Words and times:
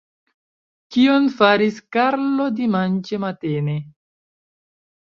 Kion 0.95 1.27
faris 1.35 1.77
Karlo 1.97 2.49
dimanĉe 2.63 3.21
matene? 3.27 3.79